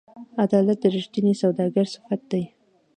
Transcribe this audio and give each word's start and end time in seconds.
عدالت 0.43 0.77
د 0.81 0.85
رښتیني 0.95 1.33
سوداګر 1.41 1.85
صفت 1.95 2.21
دی. 2.31 2.43